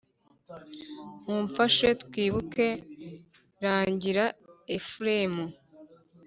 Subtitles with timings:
[1.25, 2.67] mumfashe twibuke
[3.63, 4.25] rangira
[4.77, 5.35] ephraim